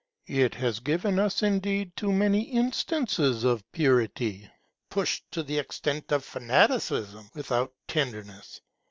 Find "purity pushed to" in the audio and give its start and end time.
3.71-5.43